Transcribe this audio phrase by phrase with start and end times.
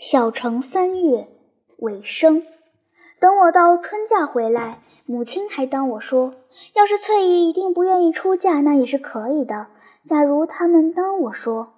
[0.00, 1.28] 小城三月
[1.76, 2.42] 尾声，
[3.20, 6.36] 等我到春假回来，母亲还当我说，
[6.74, 9.66] 要是翠姨一定不愿意出嫁，那也是可以的。
[10.02, 11.74] 假如他们当我说，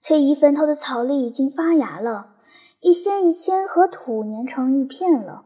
[0.00, 2.36] 翠姨坟头的草粒已经发芽了，
[2.80, 5.44] 一掀一掀和土粘成一片了，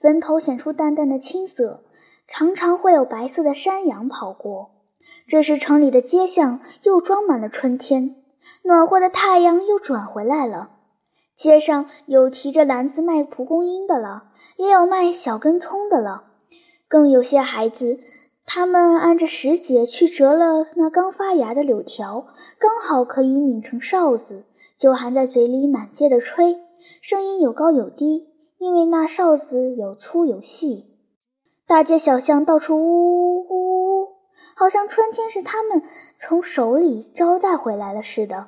[0.00, 1.82] 坟头显出淡淡的青色，
[2.28, 4.70] 常常会有白色的山羊跑过。
[5.26, 8.14] 这时城里的街巷又装满了春天，
[8.62, 10.70] 暖和的太阳又转回来了。
[11.36, 16.24] 街上有提着篮子卖蒲公英的了，也有卖小根葱的了，
[16.86, 17.98] 更有些孩子，
[18.46, 22.28] 他们按着时节去折了那刚发芽的柳条，
[22.58, 24.44] 刚好可以拧成哨子，
[24.76, 26.60] 就含在嘴里满街的吹，
[27.00, 28.28] 声音有高有低，
[28.58, 30.94] 因为那哨子有粗有细。
[31.66, 34.08] 大街小巷到处呜呜呜呜，
[34.54, 35.82] 好像春天是他们
[36.16, 38.46] 从手里招待回来了似的。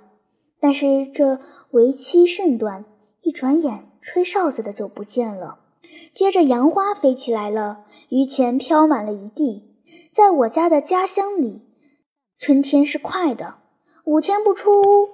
[0.60, 1.38] 但是这
[1.70, 2.84] 为期甚短，
[3.22, 5.60] 一转眼吹哨子的就不见了。
[6.12, 9.64] 接着杨花飞起来了，榆钱飘满了一地。
[10.10, 11.62] 在我家的家乡里，
[12.36, 13.58] 春天是快的。
[14.04, 15.08] 五天不出屋，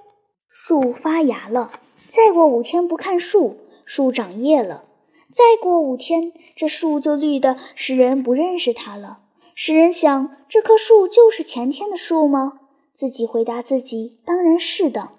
[0.47, 1.71] 树发芽了；
[2.09, 4.83] 再过五天不看树，树长叶了；
[5.31, 9.19] 再过五天，这树就绿的使人不认识它了。
[9.55, 12.59] 使人想：这棵树就是前天的树吗？
[12.93, 15.11] 自己回答自己：当然是的。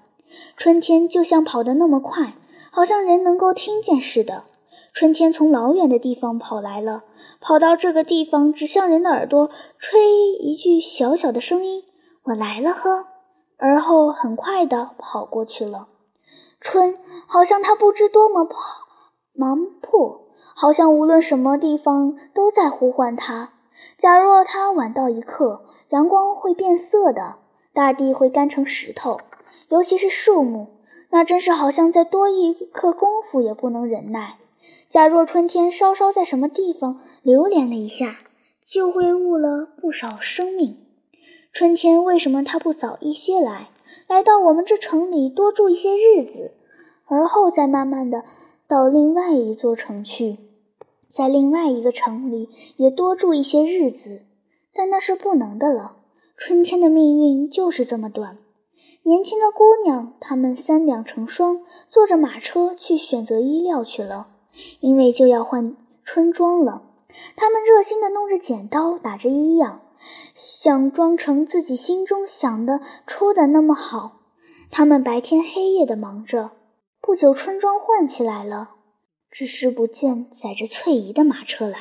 [0.57, 2.35] 春天就像跑得那么快，
[2.71, 4.45] 好像人能够听见似的。
[4.93, 7.03] 春天从老远的地方跑来了，
[7.41, 10.09] 跑到这个地方，指向人的耳朵，吹
[10.41, 11.83] 一句小小的声音
[12.25, 13.07] ：“我来了呵。”
[13.59, 15.89] 而后很快地跑过去了。
[16.61, 18.57] 春好像它不知多么跑
[19.33, 23.51] 忙迫，好像无论什么地方都在呼唤它。
[23.97, 27.37] 假若它晚到一刻，阳光会变色的，
[27.73, 29.19] 大地会干成石头。
[29.69, 30.69] 尤其是树木，
[31.11, 34.37] 那真是好像再多一刻功夫也不能忍耐。
[34.89, 38.19] 假若春天稍稍在什么地方流连了一下，
[38.65, 40.77] 就会误了不少生命。
[41.53, 43.71] 春天为什么它不早一些来，
[44.09, 46.53] 来到我们这城里多住一些日子，
[47.07, 48.25] 而后再慢慢的
[48.67, 50.39] 到另外一座城去，
[51.09, 54.23] 在另外一个城里也多住一些日子？
[54.73, 55.97] 但那是不能的了。
[56.37, 58.39] 春天的命运就是这么短。
[59.07, 64.29] 年轻的姑娘，她们三两成双，坐着马车去选择衣料去了，
[64.81, 66.83] 因为就要换春装了。
[67.37, 69.83] 她们热心地弄着剪刀，打着衣样，
[70.35, 74.21] 想装成自己心中想的出的那么好。
[74.71, 76.53] 她们白天黑夜的忙着，
[77.03, 78.71] 不久春装换起来了，
[79.31, 81.79] 只是不见载着翠姨的马车来。